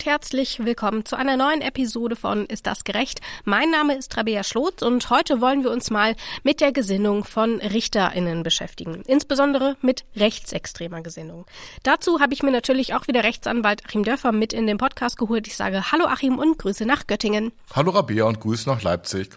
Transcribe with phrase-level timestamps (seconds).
[0.00, 3.20] Und herzlich willkommen zu einer neuen Episode von Ist das gerecht?
[3.44, 7.60] Mein Name ist Rabea Schlotz und heute wollen wir uns mal mit der Gesinnung von
[7.60, 9.02] RichterInnen beschäftigen.
[9.06, 11.44] Insbesondere mit rechtsextremer Gesinnung.
[11.82, 15.46] Dazu habe ich mir natürlich auch wieder Rechtsanwalt Achim Dörfer mit in den Podcast geholt.
[15.46, 17.52] Ich sage Hallo Achim und Grüße nach Göttingen.
[17.74, 19.28] Hallo Rabea und Grüße nach Leipzig.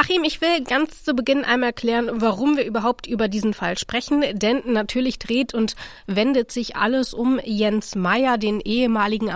[0.00, 4.24] Achim, ich will ganz zu Beginn einmal erklären, warum wir überhaupt über diesen Fall sprechen.
[4.32, 5.74] Denn natürlich dreht und
[6.06, 9.28] wendet sich alles um Jens Meyer, den ehemaligen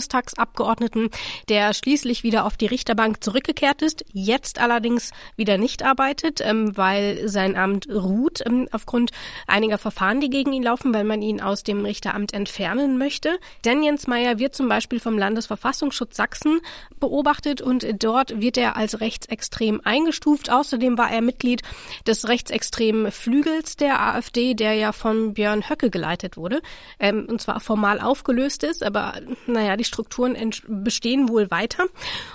[0.00, 1.10] AfD-Bundestagsabgeordneten,
[1.48, 7.28] der schließlich wieder auf die Richterbank zurückgekehrt ist, jetzt allerdings wieder nicht arbeitet, ähm, weil
[7.28, 9.10] sein Amt ruht ähm, aufgrund
[9.46, 13.38] einiger Verfahren, die gegen ihn laufen, weil man ihn aus dem Richteramt entfernen möchte.
[13.64, 16.60] Denn Jens Meyer wird zum Beispiel vom Landesverfassungsschutz Sachsen
[16.98, 20.50] beobachtet und dort wird er als rechtsextrem eingestuft.
[20.50, 21.62] Außerdem war er Mitglied
[22.06, 26.60] des rechtsextremen Flügels der AfD, der ja von Björn Höcke geleitet wurde,
[26.98, 29.14] ähm, und zwar formal aufgelöst ist, aber
[29.46, 30.36] naja, die Strukturen
[30.68, 31.86] bestehen wohl weiter.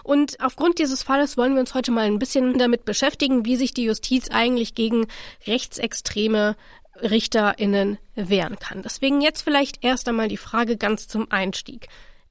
[0.04, 3.74] Und aufgrund dieses Falles wollen wir uns heute mal ein bisschen damit beschäftigen, wie sich
[3.74, 5.08] die Justiz eigentlich gegen
[5.46, 6.56] rechtsextreme
[7.02, 8.82] RichterInnen wehren kann.
[8.82, 11.88] Deswegen jetzt vielleicht erst einmal die Frage ganz zum Einstieg.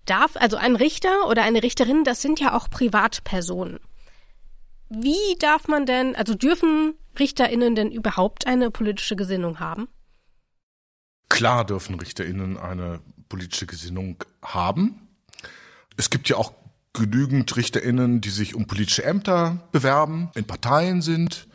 [0.07, 3.79] Darf, also ein Richter oder eine Richterin, das sind ja auch Privatpersonen.
[4.89, 9.89] Wie darf man denn, also dürfen RichterInnen denn überhaupt eine politische Gesinnung haben?
[11.29, 15.04] Klar dürfen RichterInnen eine politische Gesinnung haben.
[15.97, 16.53] Es gibt ja auch
[16.93, 21.49] genügend RichterInnen, die sich um politische Ämter bewerben, in Parteien sind,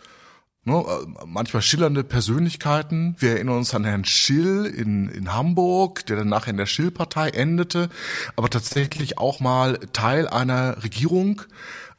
[0.66, 0.84] ne,
[1.26, 3.16] manchmal schillernde Persönlichkeiten.
[3.20, 7.30] Wir erinnern uns an Herrn Schill in, in Hamburg, der dann nachher in der Schill-Partei
[7.30, 7.90] endete,
[8.36, 11.42] aber tatsächlich auch mal Teil einer Regierung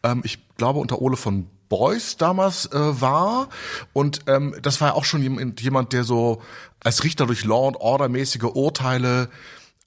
[0.02, 3.48] ähm, ich glaube unter Ole von Beuys damals äh, war.
[3.92, 5.22] Und ähm, das war ja auch schon
[5.58, 6.42] jemand, der so
[6.80, 9.28] als Richter durch Law and Order mäßige Urteile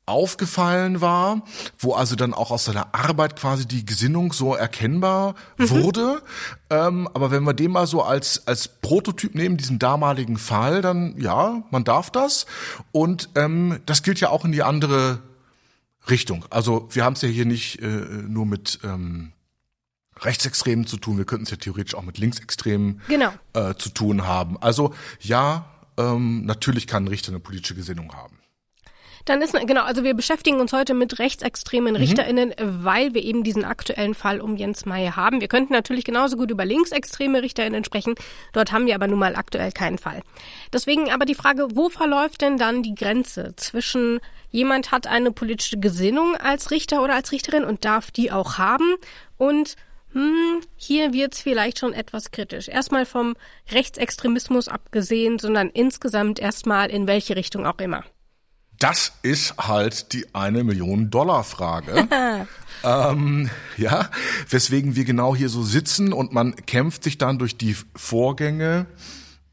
[0.06, 1.44] aufgefallen war,
[1.80, 5.70] wo also dann auch aus seiner Arbeit quasi die Gesinnung so erkennbar mhm.
[5.70, 6.22] wurde.
[6.70, 11.20] Ähm, aber wenn wir den mal so als, als Prototyp nehmen, diesen damaligen Fall, dann
[11.20, 12.46] ja, man darf das.
[12.92, 15.20] Und ähm, das gilt ja auch in die andere
[16.10, 16.46] Richtung.
[16.50, 19.32] Also wir haben es ja hier nicht äh, nur mit ähm,
[20.20, 23.32] Rechtsextremen zu tun, wir könnten es ja theoretisch auch mit Linksextremen genau.
[23.54, 24.62] äh, zu tun haben.
[24.62, 25.66] Also ja,
[25.98, 28.38] ähm, natürlich kann ein Richter eine politische Gesinnung haben.
[29.26, 32.00] Dann ist, genau, also wir beschäftigen uns heute mit rechtsextremen mhm.
[32.00, 35.42] RichterInnen, weil wir eben diesen aktuellen Fall um Jens Meyer haben.
[35.42, 38.16] Wir könnten natürlich genauso gut über linksextreme RichterInnen sprechen.
[38.52, 40.22] Dort haben wir aber nun mal aktuell keinen Fall.
[40.72, 44.20] Deswegen aber die Frage, wo verläuft denn dann die Grenze zwischen
[44.50, 48.96] jemand hat eine politische Gesinnung als Richter oder als Richterin und darf die auch haben
[49.38, 49.76] und
[50.14, 52.70] hm, hier wird's vielleicht schon etwas kritisch.
[52.70, 53.36] Erstmal vom
[53.72, 58.04] Rechtsextremismus abgesehen, sondern insgesamt erstmal in welche Richtung auch immer.
[58.84, 62.06] Das ist halt die eine Million Dollar Frage.
[62.84, 64.10] ähm, ja,
[64.50, 68.86] weswegen wir genau hier so sitzen und man kämpft sich dann durch die Vorgänge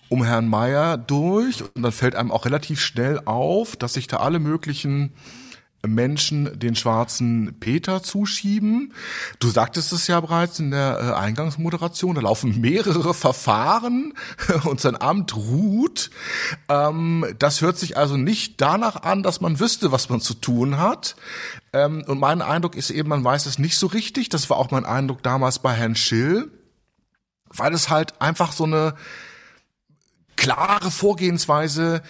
[0.09, 4.17] um Herrn Meier durch und dann fällt einem auch relativ schnell auf, dass sich da
[4.17, 5.13] alle möglichen
[5.87, 8.93] Menschen den schwarzen Peter zuschieben.
[9.39, 14.13] Du sagtest es ja bereits in der äh, Eingangsmoderation, da laufen mehrere Verfahren
[14.65, 16.11] und sein Amt ruht.
[16.69, 20.79] Ähm, das hört sich also nicht danach an, dass man wüsste, was man zu tun
[20.79, 21.17] hat.
[21.73, 24.29] Ähm, und mein Eindruck ist eben, man weiß es nicht so richtig.
[24.29, 26.51] Das war auch mein Eindruck damals bei Herrn Schill,
[27.49, 28.95] weil es halt einfach so eine
[30.41, 32.03] klare Vorgehensweise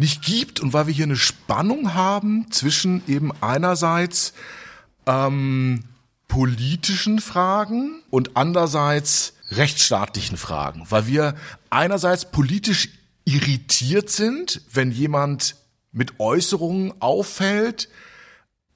[0.00, 4.32] nicht gibt und weil wir hier eine Spannung haben zwischen eben einerseits
[5.06, 5.84] ähm,
[6.26, 11.34] politischen Fragen und andererseits rechtsstaatlichen Fragen, weil wir
[11.68, 12.88] einerseits politisch
[13.26, 15.56] irritiert sind, wenn jemand
[15.92, 17.90] mit Äußerungen auffällt,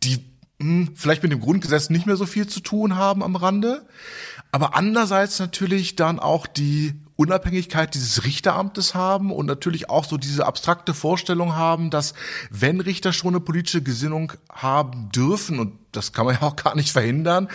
[0.03, 0.23] die
[0.61, 3.87] hm, vielleicht mit dem Grundgesetz nicht mehr so viel zu tun haben am Rande,
[4.53, 10.47] aber andererseits natürlich dann auch die Unabhängigkeit dieses Richteramtes haben und natürlich auch so diese
[10.47, 12.15] abstrakte Vorstellung haben, dass
[12.51, 16.75] wenn Richter schon eine politische Gesinnung haben dürfen, und das kann man ja auch gar
[16.75, 17.49] nicht verhindern,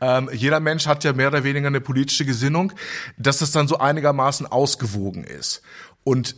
[0.00, 2.72] ähm, jeder Mensch hat ja mehr oder weniger eine politische Gesinnung,
[3.16, 5.62] dass das dann so einigermaßen ausgewogen ist.
[6.02, 6.34] Und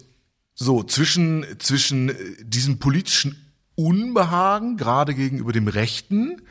[0.55, 6.43] so zwischen, zwischen diesem politischen Unbehagen, gerade gegenüber dem Rechten,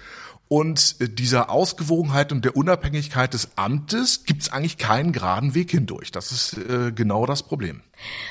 [0.47, 6.11] Und dieser Ausgewogenheit und der Unabhängigkeit des Amtes gibt es eigentlich keinen geraden Weg hindurch.
[6.11, 7.81] Das ist äh, genau das Problem.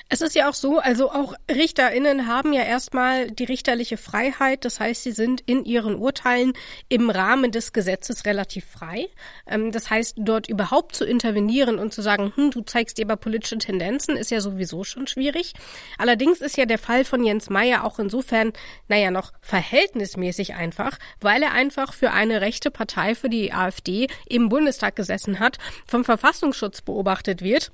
[0.09, 4.65] Es ist ja auch so, also auch RichterInnen haben ja erstmal die richterliche Freiheit.
[4.65, 6.53] Das heißt, sie sind in ihren Urteilen
[6.89, 9.09] im Rahmen des Gesetzes relativ frei.
[9.47, 13.17] Ähm, das heißt, dort überhaupt zu intervenieren und zu sagen, hm, du zeigst dir aber
[13.17, 15.55] politische Tendenzen, ist ja sowieso schon schwierig.
[15.99, 18.53] Allerdings ist ja der Fall von Jens Meyer auch insofern,
[18.89, 24.49] naja, noch verhältnismäßig einfach, weil er einfach für eine rechte Partei, für die AfD im
[24.49, 27.73] Bundestag gesessen hat, vom Verfassungsschutz beobachtet wird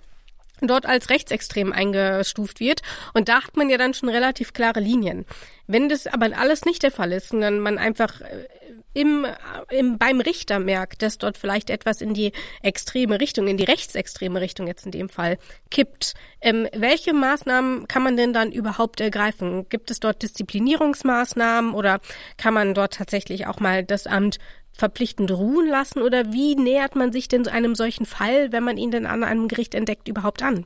[0.62, 2.82] dort als rechtsextrem eingestuft wird.
[3.14, 5.24] Und da hat man ja dann schon relativ klare Linien.
[5.66, 8.46] Wenn das aber alles nicht der Fall ist, sondern man einfach äh,
[8.92, 9.26] im,
[9.70, 12.32] im, beim Richter merkt, dass dort vielleicht etwas in die
[12.62, 15.38] extreme Richtung, in die rechtsextreme Richtung jetzt in dem Fall
[15.70, 19.68] kippt, ähm, welche Maßnahmen kann man denn dann überhaupt ergreifen?
[19.68, 22.00] Gibt es dort Disziplinierungsmaßnahmen oder
[22.36, 24.38] kann man dort tatsächlich auch mal das Amt
[24.72, 28.90] verpflichtend ruhen lassen oder wie nähert man sich denn einem solchen Fall, wenn man ihn
[28.90, 30.64] denn an einem Gericht entdeckt, überhaupt an?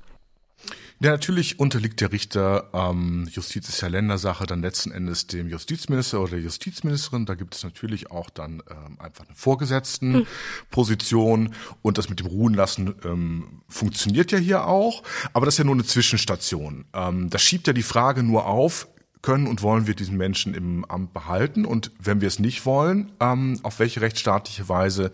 [1.05, 6.23] Ja, natürlich unterliegt der Richter, ähm, Justiz ist ja Ländersache, dann letzten Endes dem Justizminister
[6.23, 7.27] oder der Justizministerin.
[7.27, 11.55] Da gibt es natürlich auch dann ähm, einfach eine Vorgesetztenposition hm.
[11.83, 15.03] und das mit dem Ruhen lassen ähm, funktioniert ja hier auch,
[15.35, 16.87] aber das ist ja nur eine Zwischenstation.
[16.95, 18.89] Ähm, das schiebt ja die Frage nur auf,
[19.25, 21.65] können und wollen wir diesen Menschen im Amt behalten?
[21.65, 25.11] Und wenn wir es nicht wollen, ähm, auf welche rechtsstaatliche Weise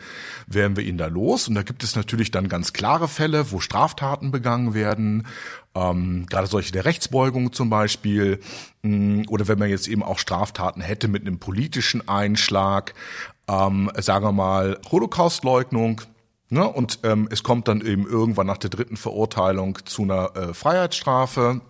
[0.47, 1.47] werden wir ihn da los?
[1.49, 5.27] Und da gibt es natürlich dann ganz klare Fälle, wo Straftaten begangen werden,
[5.77, 8.41] ähm, gerade solche der Rechtsbeugung zum Beispiel,
[8.83, 12.95] mm, oder wenn man jetzt eben auch Straftaten hätte mit einem politischen Einschlag,
[13.49, 16.03] ähm, sagen wir mal Holocaustleugnung,
[16.53, 20.53] Ne, und ähm, es kommt dann eben irgendwann nach der dritten Verurteilung zu einer äh,
[20.53, 21.61] Freiheitsstrafe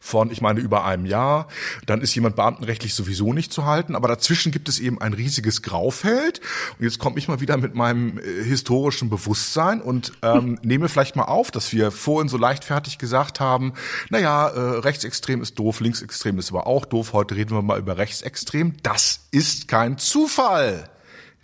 [0.00, 1.48] von, ich meine, über einem Jahr.
[1.86, 5.62] Dann ist jemand beamtenrechtlich sowieso nicht zu halten, aber dazwischen gibt es eben ein riesiges
[5.62, 6.40] Graufeld.
[6.78, 11.16] Und jetzt komme ich mal wieder mit meinem äh, historischen Bewusstsein und ähm, nehme vielleicht
[11.16, 13.74] mal auf, dass wir vorhin so leichtfertig gesagt haben,
[14.10, 17.12] naja, äh, rechtsextrem ist doof, linksextrem ist aber auch doof.
[17.12, 18.74] Heute reden wir mal über rechtsextrem.
[18.82, 20.90] Das ist kein Zufall.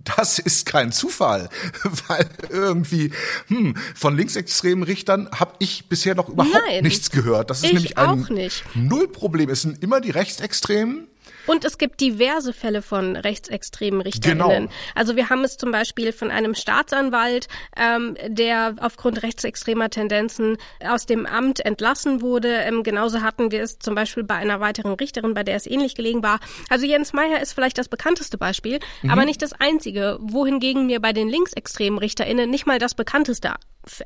[0.04, 1.48] Das ist kein Zufall,
[2.08, 3.12] weil irgendwie
[3.48, 7.50] hm, von linksextremen Richtern habe ich bisher noch überhaupt Nein, nichts gehört.
[7.50, 8.26] Das ist nämlich ein
[8.74, 9.50] Nullproblem.
[9.50, 11.08] Es sind immer die Rechtsextremen,
[11.46, 14.48] und es gibt diverse Fälle von rechtsextremen Richterinnen.
[14.48, 14.72] Genau.
[14.94, 21.06] Also wir haben es zum Beispiel von einem Staatsanwalt, ähm, der aufgrund rechtsextremer Tendenzen aus
[21.06, 22.48] dem Amt entlassen wurde.
[22.48, 25.94] Ähm, genauso hatten wir es zum Beispiel bei einer weiteren Richterin, bei der es ähnlich
[25.94, 26.40] gelegen war.
[26.68, 29.10] Also Jens Meyer ist vielleicht das bekannteste Beispiel, mhm.
[29.10, 30.18] aber nicht das einzige.
[30.20, 33.54] Wohingegen mir bei den linksextremen RichterInnen nicht mal das bekannteste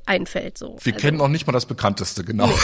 [0.06, 0.56] einfällt.
[0.56, 0.76] So.
[0.82, 1.02] Wir also.
[1.02, 2.48] kennen noch nicht mal das bekannteste, genau.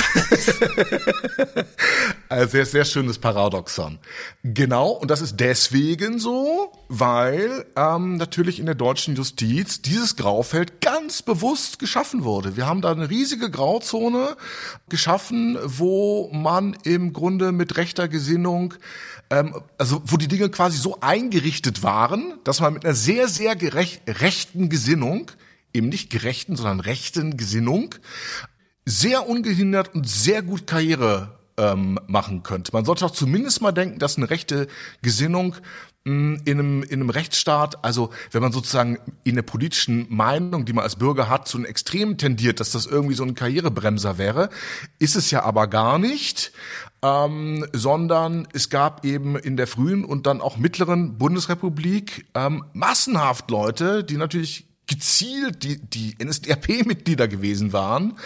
[2.28, 3.98] Ein sehr, sehr schönes Paradoxon.
[4.44, 10.80] Genau, und das ist deswegen so, weil ähm, natürlich in der deutschen Justiz dieses Graufeld
[10.80, 12.56] ganz bewusst geschaffen wurde.
[12.56, 14.36] Wir haben da eine riesige Grauzone
[14.88, 18.74] geschaffen, wo man im Grunde mit rechter Gesinnung
[19.30, 23.56] ähm, also wo die Dinge quasi so eingerichtet waren, dass man mit einer sehr, sehr
[23.56, 25.30] gerecht, rechten Gesinnung
[25.72, 27.94] eben nicht gerechten, sondern rechten Gesinnung
[28.84, 32.72] sehr ungehindert und sehr gut Karriere ähm, machen könnte.
[32.72, 34.66] Man sollte auch zumindest mal denken, dass eine rechte
[35.02, 35.56] Gesinnung
[36.04, 40.64] mh, hm, in einem, in einem Rechtsstaat, also wenn man sozusagen in der politischen Meinung,
[40.64, 44.16] die man als Bürger hat, zu einem Extrem tendiert, dass das irgendwie so ein Karrierebremser
[44.16, 44.48] wäre,
[44.98, 46.52] ist es ja aber gar nicht.
[47.02, 53.50] Ähm, sondern es gab eben in der frühen und dann auch mittleren Bundesrepublik ähm, massenhaft
[53.50, 58.18] Leute, die natürlich gezielt die, die NSDAP-Mitglieder gewesen waren.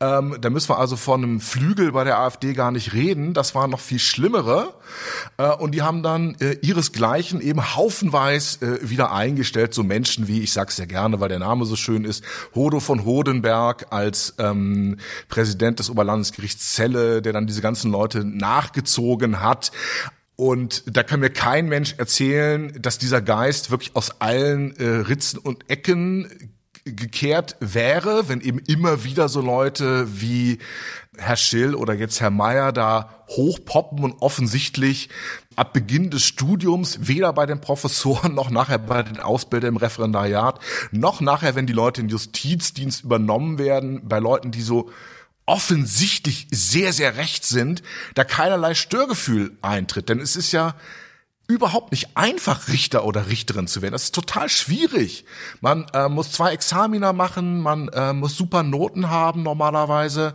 [0.00, 3.32] Ähm, da müssen wir also von einem Flügel bei der AfD gar nicht reden.
[3.32, 4.74] Das waren noch viel schlimmere.
[5.38, 9.72] Äh, und die haben dann äh, ihresgleichen eben haufenweis äh, wieder eingestellt.
[9.72, 12.22] So Menschen wie, ich sag's sehr gerne, weil der Name so schön ist,
[12.54, 14.98] Hodo von Hodenberg als ähm,
[15.30, 19.72] Präsident des Oberlandesgerichts Celle, der dann diese ganzen Leute nachgezogen hat.
[20.40, 25.38] Und da kann mir kein Mensch erzählen, dass dieser Geist wirklich aus allen äh, Ritzen
[25.38, 26.54] und Ecken
[26.86, 30.56] gekehrt wäre, wenn eben immer wieder so Leute wie
[31.18, 35.10] Herr Schill oder jetzt Herr Meier da hochpoppen und offensichtlich
[35.56, 40.58] ab Beginn des Studiums weder bei den Professoren noch nachher bei den Ausbildern im Referendariat
[40.90, 44.90] noch nachher, wenn die Leute in Justizdienst übernommen werden, bei Leuten, die so
[45.50, 47.82] offensichtlich sehr, sehr recht sind,
[48.14, 50.08] da keinerlei Störgefühl eintritt.
[50.08, 50.76] Denn es ist ja
[51.48, 53.92] überhaupt nicht einfach, Richter oder Richterin zu werden.
[53.92, 55.24] Das ist total schwierig.
[55.60, 60.34] Man äh, muss zwei Examiner machen, man äh, muss super Noten haben normalerweise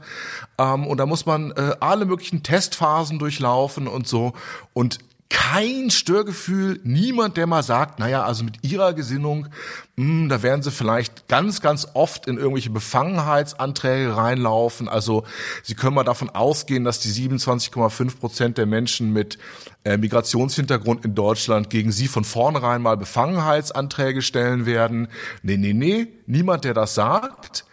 [0.57, 4.33] ähm, und da muss man äh, alle möglichen Testphasen durchlaufen und so.
[4.73, 9.47] Und kein Störgefühl, niemand, der mal sagt, naja, also mit ihrer Gesinnung,
[9.95, 14.87] mh, hm, da werden sie vielleicht ganz, ganz oft in irgendwelche Befangenheitsanträge reinlaufen.
[14.87, 15.23] Also
[15.63, 19.39] sie können mal davon ausgehen, dass die 27,5 Prozent der Menschen mit
[19.83, 25.07] äh, Migrationshintergrund in Deutschland gegen sie von vornherein mal Befangenheitsanträge stellen werden.
[25.41, 27.65] Nee, nee, nee, niemand, der das sagt.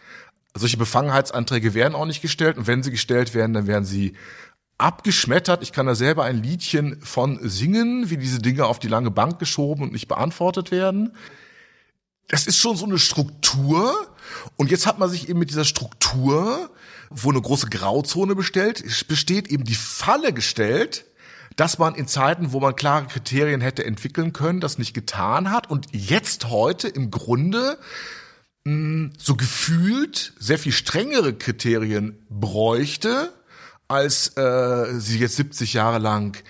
[0.55, 4.15] Solche Befangenheitsanträge werden auch nicht gestellt und wenn sie gestellt werden, dann werden sie
[4.83, 5.63] abgeschmettert.
[5.63, 9.39] Ich kann da selber ein Liedchen von singen, wie diese Dinge auf die lange Bank
[9.39, 11.15] geschoben und nicht beantwortet werden.
[12.29, 13.95] Das ist schon so eine Struktur.
[14.57, 16.71] Und jetzt hat man sich eben mit dieser Struktur,
[17.11, 21.05] wo eine große Grauzone bestellt, besteht, eben die Falle gestellt,
[21.57, 25.71] dass man in Zeiten, wo man klare Kriterien hätte entwickeln können, das nicht getan hat
[25.71, 27.79] und jetzt heute im Grunde
[28.65, 33.33] mh, hm, so gefühlt sehr viel strengere Kriterien bräuchte,
[33.93, 36.43] als äh, sie jetzt 70 Jahre lang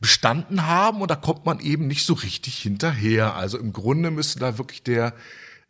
[0.00, 3.34] bestanden haben und da kommt man eben nicht so richtig hinterher.
[3.34, 5.14] Also im Grunde müsste da wirklich der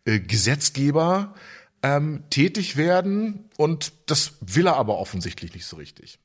[0.04, 1.34] äh, Gesetzgeber
[1.82, 6.18] ähm, tätig werden und das will er aber offensichtlich nicht so richtig.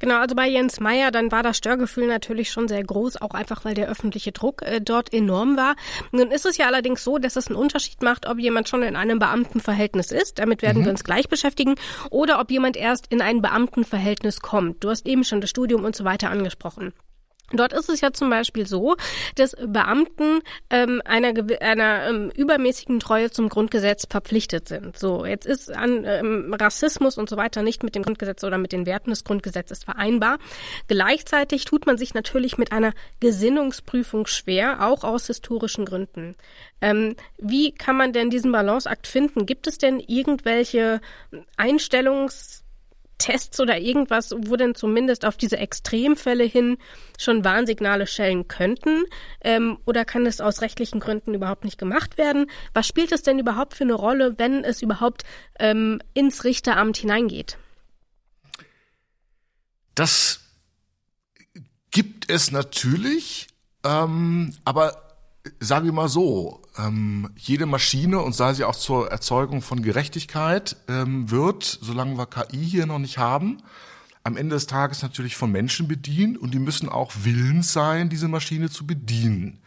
[0.00, 3.66] Genau, also bei Jens Meyer, dann war das Störgefühl natürlich schon sehr groß, auch einfach
[3.66, 5.76] weil der öffentliche Druck äh, dort enorm war.
[6.10, 8.96] Nun ist es ja allerdings so, dass es einen Unterschied macht, ob jemand schon in
[8.96, 10.86] einem Beamtenverhältnis ist, damit werden mhm.
[10.86, 11.74] wir uns gleich beschäftigen,
[12.08, 14.82] oder ob jemand erst in ein Beamtenverhältnis kommt.
[14.82, 16.94] Du hast eben schon das Studium und so weiter angesprochen.
[17.52, 18.96] Dort ist es ja zum Beispiel so,
[19.34, 20.40] dass Beamten
[20.70, 24.96] ähm, einer, einer ähm, übermäßigen Treue zum Grundgesetz verpflichtet sind.
[24.96, 28.72] So, jetzt ist an ähm, Rassismus und so weiter nicht mit dem Grundgesetz oder mit
[28.72, 30.38] den Werten des Grundgesetzes vereinbar.
[30.86, 36.36] Gleichzeitig tut man sich natürlich mit einer Gesinnungsprüfung schwer, auch aus historischen Gründen.
[36.80, 39.44] Ähm, wie kann man denn diesen Balanceakt finden?
[39.44, 41.00] Gibt es denn irgendwelche
[41.56, 42.64] Einstellungs
[43.20, 46.78] Tests oder irgendwas, wo denn zumindest auf diese Extremfälle hin
[47.18, 49.04] schon Warnsignale schellen könnten?
[49.42, 52.50] Ähm, oder kann es aus rechtlichen Gründen überhaupt nicht gemacht werden?
[52.74, 55.22] Was spielt es denn überhaupt für eine Rolle, wenn es überhaupt
[55.58, 57.58] ähm, ins Richteramt hineingeht?
[59.94, 60.40] Das
[61.90, 63.48] gibt es natürlich,
[63.84, 65.09] ähm, aber
[65.58, 70.76] sagen wir mal so, ähm, jede Maschine und sei sie auch zur Erzeugung von Gerechtigkeit
[70.88, 73.62] ähm, wird, solange wir KI hier noch nicht haben,
[74.22, 78.28] am Ende des Tages natürlich von Menschen bedient und die müssen auch willens sein, diese
[78.28, 79.60] Maschine zu bedienen.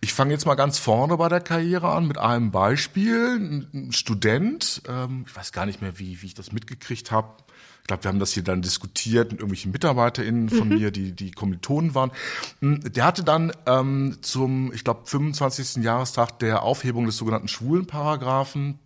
[0.00, 3.36] Ich fange jetzt mal ganz vorne bei der Karriere an mit einem Beispiel.
[3.72, 7.36] Ein Student, ähm, ich weiß gar nicht mehr, wie, wie ich das mitgekriegt habe,
[7.84, 10.78] ich glaube, wir haben das hier dann diskutiert mit irgendwelchen MitarbeiterInnen von mhm.
[10.78, 12.12] mir, die die Kommilitonen waren.
[12.60, 15.84] Hm, der hatte dann ähm, zum, ich glaube, 25.
[15.84, 18.78] Jahrestag der Aufhebung des sogenannten Schwulenparagraphen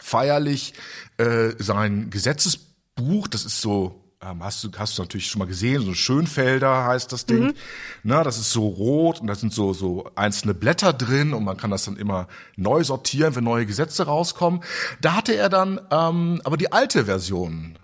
[0.00, 0.74] feierlich
[1.18, 5.82] äh, sein Gesetzesbuch, das ist so ähm, hast du hast du natürlich schon mal gesehen,
[5.82, 7.44] so Schönfelder heißt das Ding.
[7.44, 7.54] Mhm.
[8.02, 11.56] Na, das ist so rot und da sind so so einzelne Blätter drin und man
[11.56, 14.64] kann das dann immer neu sortieren, wenn neue Gesetze rauskommen.
[15.00, 17.78] Da hatte er dann ähm, aber die alte Version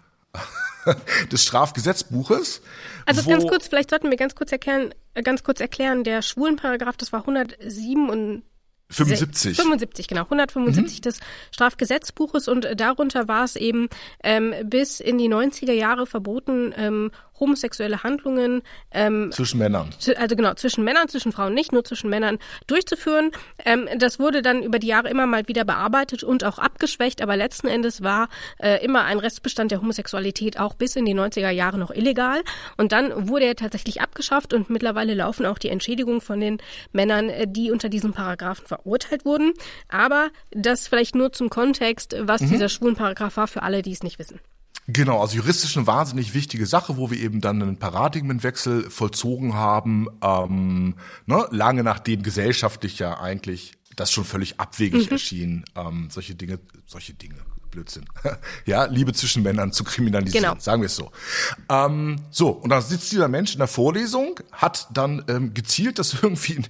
[1.32, 2.62] des Strafgesetzbuches.
[3.06, 6.96] Also ganz kurz, vielleicht sollten wir ganz kurz erklären, äh, ganz kurz erklären, der Schwulenparagraph,
[6.96, 8.42] das war 107 und
[8.90, 9.56] 75.
[9.56, 10.22] 75, genau.
[10.22, 11.02] 175 mhm.
[11.02, 13.88] des Strafgesetzbuches und darunter war es eben
[14.22, 19.90] ähm, bis in die 90er Jahre verboten, ähm, homosexuelle Handlungen ähm, zwischen Männern.
[20.16, 23.32] Also genau, zwischen Männern, zwischen Frauen nicht, nur zwischen Männern durchzuführen.
[23.64, 27.36] Ähm, das wurde dann über die Jahre immer mal wieder bearbeitet und auch abgeschwächt, aber
[27.36, 31.78] letzten Endes war äh, immer ein Restbestand der Homosexualität auch bis in die 90er Jahre
[31.78, 32.42] noch illegal.
[32.76, 36.58] Und dann wurde er tatsächlich abgeschafft und mittlerweile laufen auch die Entschädigungen von den
[36.92, 39.52] Männern, äh, die unter diesem Paragraphen verurteilt wurden.
[39.88, 42.50] Aber das vielleicht nur zum Kontext, was mhm.
[42.50, 44.40] dieser Schwulenparagraph war, für alle, die es nicht wissen.
[44.86, 50.08] Genau, also juristisch eine wahnsinnig wichtige Sache, wo wir eben dann einen Paradigmenwechsel vollzogen haben,
[50.22, 50.94] ähm,
[51.26, 55.12] ne, lange nachdem gesellschaftlich ja eigentlich das schon völlig abwegig mhm.
[55.12, 57.36] erschien, ähm, solche Dinge, solche Dinge,
[57.70, 58.04] Blödsinn,
[58.66, 60.60] ja, Liebe zwischen Männern zu kriminalisieren, genau.
[60.60, 61.10] sagen wir es so.
[61.70, 66.14] Ähm, so, und dann sitzt dieser Mensch in der Vorlesung, hat dann ähm, gezielt das
[66.22, 66.62] irgendwie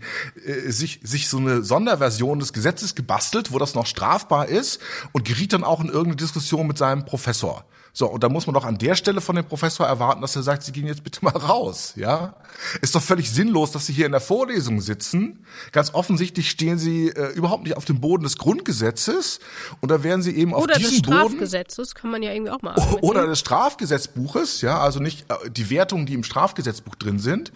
[0.44, 4.80] äh, sich, sich so eine Sonderversion des Gesetzes gebastelt, wo das noch strafbar ist
[5.12, 7.64] und geriet dann auch in irgendeine Diskussion mit seinem Professor.
[7.96, 10.42] So, und da muss man doch an der Stelle von dem Professor erwarten, dass er
[10.42, 12.34] sagt, Sie gehen jetzt bitte mal raus, ja?
[12.82, 15.46] Ist doch völlig sinnlos, dass Sie hier in der Vorlesung sitzen.
[15.70, 19.38] Ganz offensichtlich stehen Sie äh, überhaupt nicht auf dem Boden des Grundgesetzes
[19.80, 21.12] und da werden Sie eben auf oder diesem Boden...
[21.12, 25.30] Oder des Strafgesetzes, kann man ja irgendwie auch mal Oder des Strafgesetzbuches, ja, also nicht
[25.30, 27.52] äh, die Wertungen, die im Strafgesetzbuch drin sind.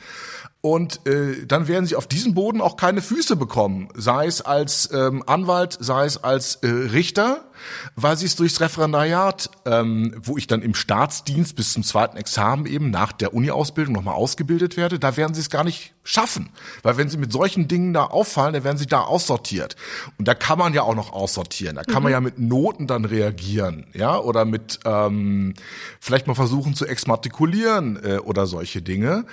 [0.61, 4.91] Und äh, dann werden sie auf diesem Boden auch keine Füße bekommen, sei es als
[4.93, 7.45] ähm, Anwalt, sei es als äh, Richter,
[7.95, 12.67] weil sie es durchs Referendariat, ähm, wo ich dann im Staatsdienst bis zum zweiten Examen
[12.67, 16.49] eben nach der Uni-Ausbildung nochmal ausgebildet werde, da werden sie es gar nicht schaffen.
[16.83, 19.77] Weil wenn sie mit solchen Dingen da auffallen, dann werden sie da aussortiert.
[20.17, 21.77] Und da kann man ja auch noch aussortieren.
[21.77, 22.03] Da kann mhm.
[22.05, 25.53] man ja mit Noten dann reagieren, ja, oder mit ähm,
[26.01, 29.27] vielleicht mal versuchen zu exmatrikulieren äh, oder solche Dinge.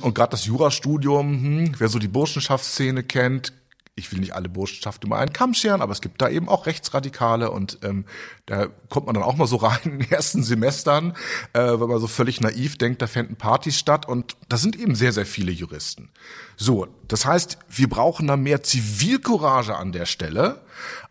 [0.00, 3.52] Und gerade das Jurastudium, hm, wer so die Burschenschaftsszene kennt,
[3.94, 6.66] ich will nicht alle Burschenschaften über einen Kamm scheren, aber es gibt da eben auch
[6.66, 8.06] Rechtsradikale und ähm,
[8.46, 11.14] da kommt man dann auch mal so rein in den ersten Semestern,
[11.52, 14.94] äh, wenn man so völlig naiv denkt, da fänden Partys statt und da sind eben
[14.94, 16.10] sehr, sehr viele Juristen.
[16.56, 20.62] So, das heißt, wir brauchen da mehr Zivilcourage an der Stelle,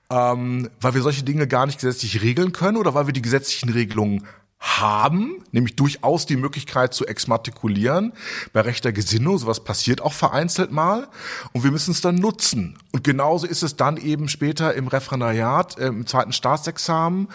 [0.09, 3.69] ähm, weil wir solche Dinge gar nicht gesetzlich regeln können oder weil wir die gesetzlichen
[3.69, 4.27] Regelungen
[4.61, 8.13] haben, nämlich durchaus die Möglichkeit zu exmatrikulieren
[8.53, 9.39] bei rechter Gesinnung.
[9.39, 11.07] Sowas passiert auch vereinzelt mal.
[11.51, 12.77] Und wir müssen es dann nutzen.
[12.91, 17.27] Und genauso ist es dann eben später im Referendariat, äh, im zweiten Staatsexamen,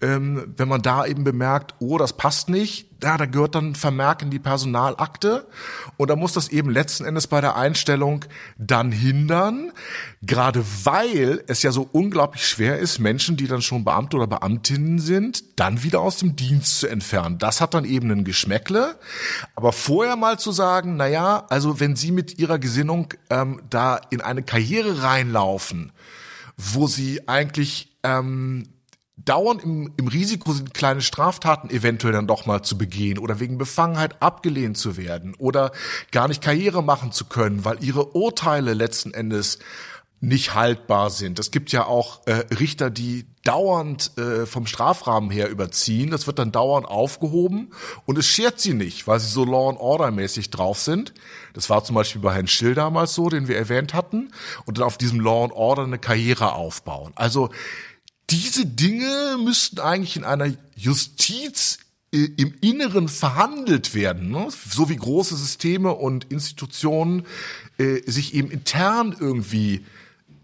[0.00, 4.22] ähm, wenn man da eben bemerkt, oh, das passt nicht, ja, da gehört dann Vermerk
[4.22, 5.46] in die Personalakte.
[5.96, 8.24] Und da muss das eben letzten Endes bei der Einstellung
[8.58, 9.72] dann hindern,
[10.22, 14.98] gerade weil es ja so unglaublich schwer ist, Menschen, die dann schon Beamte oder Beamtinnen
[14.98, 17.38] sind, dann wieder aus dem Dienst zu entfernen.
[17.38, 18.98] Das hat dann eben ein Geschmäckle,
[19.56, 24.00] aber vorher mal zu sagen, na ja, also wenn Sie mit Ihrer Gesinnung ähm, da
[24.10, 25.92] in eine Karriere reinlaufen,
[26.56, 28.64] wo Sie eigentlich ähm,
[29.24, 33.58] dauernd im, im Risiko sind, kleine Straftaten eventuell dann doch mal zu begehen oder wegen
[33.58, 35.72] Befangenheit abgelehnt zu werden oder
[36.10, 39.58] gar nicht Karriere machen zu können, weil ihre Urteile letzten Endes
[40.22, 41.40] nicht haltbar sind.
[41.40, 46.12] Es gibt ja auch äh, Richter, die dauernd äh, vom Strafrahmen her überziehen.
[46.12, 47.72] Das wird dann dauernd aufgehoben
[48.06, 51.12] und es schert sie nicht, weil sie so Law and Order mäßig drauf sind.
[51.54, 54.30] Das war zum Beispiel bei Herrn Schill damals so, den wir erwähnt hatten,
[54.64, 57.12] und dann auf diesem Law and Order eine Karriere aufbauen.
[57.16, 57.50] Also
[58.30, 61.78] diese Dinge müssten eigentlich in einer Justiz
[62.12, 64.48] äh, im Inneren verhandelt werden, ne?
[64.50, 67.26] so wie große Systeme und Institutionen
[67.78, 69.84] äh, sich eben intern irgendwie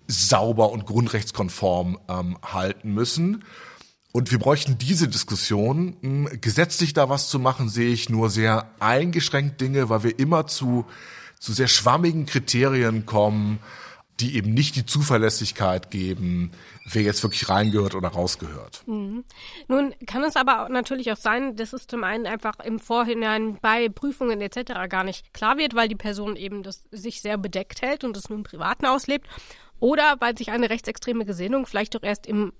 [0.07, 3.45] sauber und grundrechtskonform ähm, halten müssen.
[4.13, 5.97] Und wir bräuchten diese Diskussion.
[6.01, 10.47] Hm, gesetzlich da was zu machen, sehe ich nur sehr eingeschränkt Dinge, weil wir immer
[10.47, 10.87] zu,
[11.39, 13.61] zu sehr schwammigen Kriterien kommen
[14.21, 16.53] die eben nicht die Zuverlässigkeit geben,
[16.85, 18.83] wer jetzt wirklich reingehört oder rausgehört.
[18.87, 19.25] Mhm.
[19.69, 23.89] Nun kann es aber natürlich auch sein, dass es zum einen einfach im Vorhinein bei
[23.89, 24.89] Prüfungen etc.
[24.89, 28.29] gar nicht klar wird, weil die Person eben das sich sehr bedeckt hält und es
[28.29, 29.27] nur im Privaten auslebt.
[29.81, 32.53] Oder weil sich eine rechtsextreme Gesinnung vielleicht doch erst im,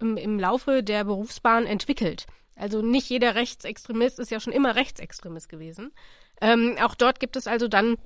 [0.00, 2.26] im, im Laufe der Berufsbahn entwickelt.
[2.54, 5.92] Also nicht jeder Rechtsextremist ist ja schon immer Rechtsextremist gewesen.
[6.40, 7.96] Ähm, auch dort gibt es also dann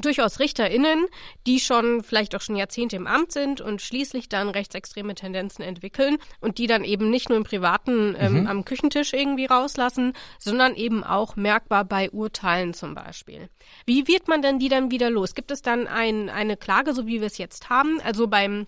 [0.00, 1.06] durchaus RichterInnen,
[1.46, 6.18] die schon vielleicht auch schon Jahrzehnte im Amt sind und schließlich dann rechtsextreme Tendenzen entwickeln
[6.40, 8.46] und die dann eben nicht nur im Privaten ähm, mhm.
[8.46, 13.48] am Küchentisch irgendwie rauslassen, sondern eben auch merkbar bei Urteilen zum Beispiel.
[13.86, 15.34] Wie wird man denn die dann wieder los?
[15.34, 18.00] Gibt es dann ein, eine Klage, so wie wir es jetzt haben?
[18.00, 18.66] Also beim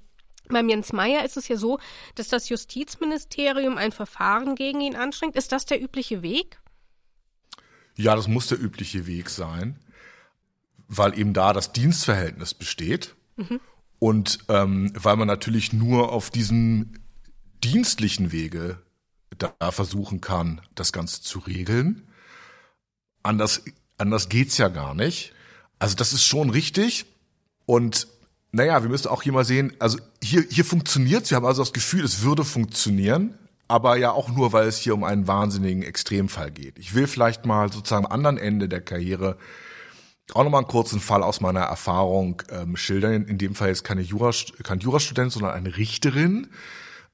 [0.48, 1.78] beim Jens Meyer ist es ja so,
[2.16, 5.36] dass das Justizministerium ein Verfahren gegen ihn anstrengt.
[5.36, 6.60] Ist das der übliche Weg?
[7.96, 9.78] Ja, das muss der übliche Weg sein
[10.90, 13.60] weil eben da das Dienstverhältnis besteht mhm.
[14.00, 16.94] und ähm, weil man natürlich nur auf diesem
[17.62, 18.78] dienstlichen Wege
[19.38, 22.08] da versuchen kann, das Ganze zu regeln.
[23.22, 23.62] Anders,
[23.98, 25.32] anders geht's ja gar nicht.
[25.78, 27.06] Also das ist schon richtig.
[27.66, 28.08] Und
[28.50, 31.30] naja, wir müssen auch hier mal sehen, also hier, hier funktioniert's.
[31.30, 34.94] Wir haben also das Gefühl, es würde funktionieren, aber ja auch nur, weil es hier
[34.94, 36.78] um einen wahnsinnigen Extremfall geht.
[36.80, 39.38] Ich will vielleicht mal sozusagen am anderen Ende der Karriere
[40.36, 43.24] auch nochmal einen kurzen Fall aus meiner Erfahrung ähm, schildern.
[43.26, 44.30] In dem Fall jetzt keine Jura,
[44.62, 46.48] kein Jurastudent, sondern eine Richterin,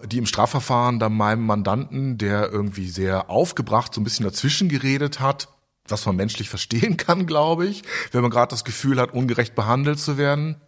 [0.05, 5.21] die im Strafverfahren dann meinem Mandanten, der irgendwie sehr aufgebracht so ein bisschen dazwischen geredet
[5.21, 5.49] hat,
[5.89, 9.99] was man menschlich verstehen kann, glaube ich, wenn man gerade das Gefühl hat, ungerecht behandelt
[9.99, 10.61] zu werden,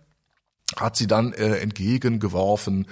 [0.77, 2.87] hat sie dann äh, entgegengeworfen,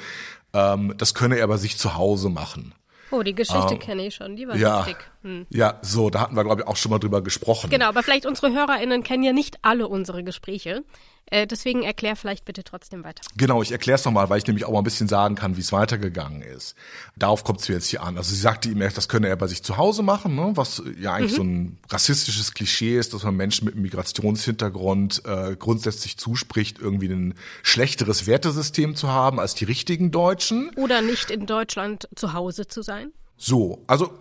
[0.52, 2.74] ähm, das könne er bei sich zu Hause machen.
[3.10, 4.96] Oh, die Geschichte ähm, kenne ich schon, die war ja, lustig.
[5.22, 5.46] Hm.
[5.50, 7.70] Ja, so, da hatten wir, glaube ich, auch schon mal drüber gesprochen.
[7.70, 10.84] Genau, aber vielleicht unsere HörerInnen kennen ja nicht alle unsere Gespräche.
[11.28, 13.20] Äh, deswegen erklär vielleicht bitte trotzdem weiter.
[13.36, 15.60] Genau, ich erkläre es nochmal, weil ich nämlich auch mal ein bisschen sagen kann, wie
[15.60, 16.76] es weitergegangen ist.
[17.16, 18.16] Darauf kommt es jetzt hier an.
[18.16, 20.52] Also sie sagte ihm erst, das könne er bei sich zu Hause machen, ne?
[20.54, 21.36] was ja eigentlich mhm.
[21.36, 27.34] so ein rassistisches Klischee ist, dass man Menschen mit Migrationshintergrund äh, grundsätzlich zuspricht, irgendwie ein
[27.62, 30.70] schlechteres Wertesystem zu haben als die richtigen Deutschen.
[30.76, 33.10] Oder nicht in Deutschland zu Hause zu sein.
[33.36, 34.12] So, also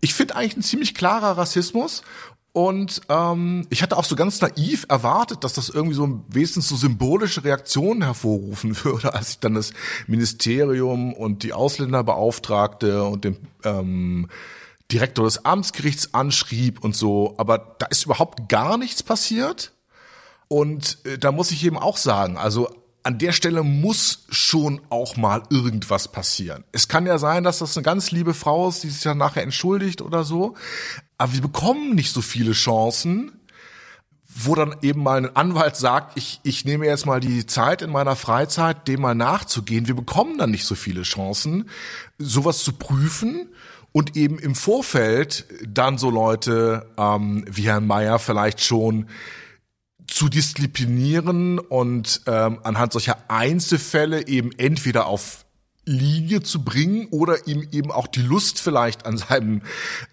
[0.00, 2.02] ich finde eigentlich ein ziemlich klarer Rassismus
[2.52, 6.74] Und ähm, ich hatte auch so ganz naiv erwartet, dass das irgendwie so wenigstens so
[6.74, 9.72] symbolische Reaktionen hervorrufen würde, als ich dann das
[10.06, 14.28] Ministerium und die Ausländerbeauftragte und den ähm,
[14.90, 17.34] Direktor des Amtsgerichts anschrieb und so.
[17.36, 19.72] Aber da ist überhaupt gar nichts passiert.
[20.48, 22.68] Und äh, da muss ich eben auch sagen, also
[23.02, 26.64] an der Stelle muss schon auch mal irgendwas passieren.
[26.72, 29.42] Es kann ja sein, dass das eine ganz liebe Frau ist, die sich dann nachher
[29.42, 30.54] entschuldigt oder so.
[31.20, 33.32] Aber wir bekommen nicht so viele Chancen,
[34.26, 37.90] wo dann eben mal ein Anwalt sagt, ich, ich nehme jetzt mal die Zeit in
[37.90, 39.86] meiner Freizeit, dem mal nachzugehen.
[39.86, 41.68] Wir bekommen dann nicht so viele Chancen,
[42.16, 43.50] sowas zu prüfen
[43.92, 49.06] und eben im Vorfeld dann so Leute ähm, wie Herrn Mayer vielleicht schon
[50.06, 55.44] zu disziplinieren und ähm, anhand solcher Einzelfälle eben entweder auf
[55.90, 59.62] Linie zu bringen oder ihm eben auch die Lust vielleicht an seinem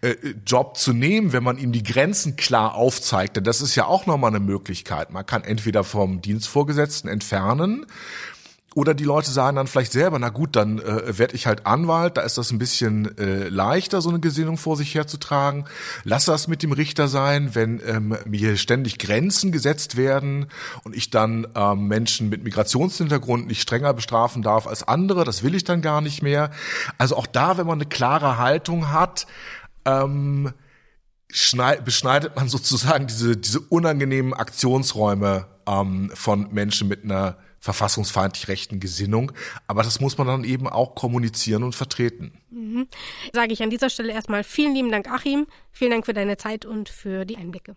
[0.02, 3.38] äh, Job zu nehmen, wenn man ihm die Grenzen klar aufzeigt.
[3.38, 5.12] Denn das ist ja auch nochmal eine Möglichkeit.
[5.12, 7.86] Man kann entweder vom Dienstvorgesetzten entfernen
[8.76, 12.18] oder die Leute sagen dann vielleicht selber, na gut, dann äh, werde ich halt Anwalt,
[12.18, 15.66] da ist das ein bisschen äh, leichter, so eine Gesinnung vor sich herzutragen.
[16.04, 20.48] Lass das mit dem Richter sein, wenn ähm, mir ständig Grenzen gesetzt werden
[20.84, 25.56] und ich dann ähm, Menschen mit Migrationshintergrund nicht strenger bestrafen darf als andere, das will
[25.56, 26.52] ich dann gar nicht mehr.
[27.00, 29.26] Also auch da, wenn man eine klare Haltung hat,
[29.86, 30.54] ähm,
[31.28, 39.32] beschneidet man sozusagen diese, diese unangenehmen Aktionsräume ähm, von Menschen mit einer verfassungsfeindlich rechten Gesinnung.
[39.68, 42.34] Aber das muss man dann eben auch kommunizieren und vertreten.
[42.50, 42.88] Mhm.
[43.34, 45.48] Sage ich an dieser Stelle erstmal vielen lieben Dank, Achim.
[45.72, 47.76] Vielen Dank für deine Zeit und für die Einblicke.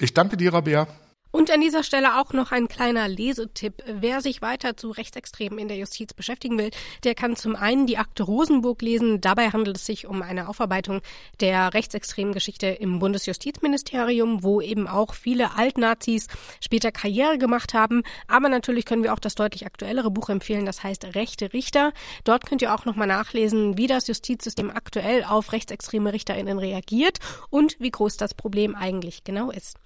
[0.00, 0.86] Ich danke dir, Rabea.
[1.32, 3.82] Und an dieser Stelle auch noch ein kleiner Lesetipp.
[3.86, 6.70] Wer sich weiter zu Rechtsextremen in der Justiz beschäftigen will,
[7.04, 9.22] der kann zum einen die Akte Rosenburg lesen.
[9.22, 11.00] Dabei handelt es sich um eine Aufarbeitung
[11.40, 16.26] der rechtsextremen Geschichte im Bundesjustizministerium, wo eben auch viele Altnazis
[16.60, 18.02] später Karriere gemacht haben.
[18.28, 21.94] Aber natürlich können wir auch das deutlich aktuellere Buch empfehlen, das heißt Rechte Richter.
[22.24, 27.80] Dort könnt ihr auch nochmal nachlesen, wie das Justizsystem aktuell auf rechtsextreme RichterInnen reagiert und
[27.80, 29.78] wie groß das Problem eigentlich genau ist.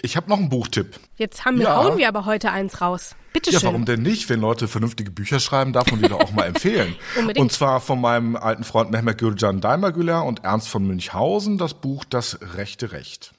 [0.00, 0.98] Ich habe noch einen Buchtipp.
[1.16, 1.76] Jetzt haben wir, ja.
[1.76, 3.14] hauen wir aber heute eins raus.
[3.32, 3.60] Bitte schön.
[3.60, 4.28] Ja, warum denn nicht?
[4.28, 6.96] Wenn Leute vernünftige Bücher schreiben, darf man die doch auch mal empfehlen.
[7.18, 7.42] Unbedingt.
[7.42, 12.04] Und zwar von meinem alten Freund Mehmet Gülcan Daimagüler und Ernst von Münchhausen das Buch
[12.04, 13.32] Das rechte Recht.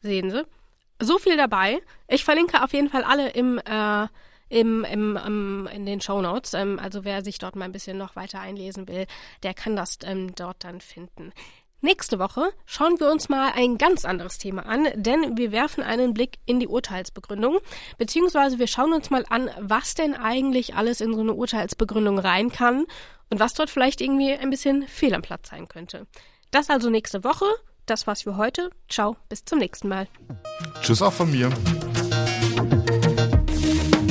[0.00, 0.44] Sehen Sie?
[1.00, 1.80] So viel dabei.
[2.08, 4.06] Ich verlinke auf jeden Fall alle im äh,
[4.48, 6.54] im, im, im, in den Show Notes.
[6.54, 9.06] Ähm, also wer sich dort mal ein bisschen noch weiter einlesen will,
[9.42, 11.32] der kann das ähm, dort dann finden.
[11.82, 16.14] Nächste Woche schauen wir uns mal ein ganz anderes Thema an, denn wir werfen einen
[16.14, 17.58] Blick in die Urteilsbegründung,
[17.98, 22.50] beziehungsweise wir schauen uns mal an, was denn eigentlich alles in so eine Urteilsbegründung rein
[22.50, 22.86] kann
[23.30, 26.06] und was dort vielleicht irgendwie ein bisschen fehl am Platz sein könnte.
[26.50, 27.44] Das also nächste Woche.
[27.84, 28.70] Das war's für heute.
[28.88, 30.08] Ciao, bis zum nächsten Mal.
[30.82, 31.50] Tschüss auch von mir.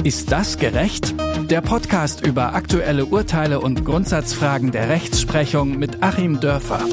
[0.03, 1.15] Ist das gerecht?
[1.49, 6.85] Der Podcast über aktuelle Urteile und Grundsatzfragen der Rechtsprechung mit Achim Dörfer.